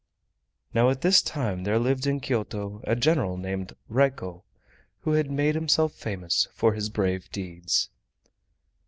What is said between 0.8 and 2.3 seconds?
at this time there lived in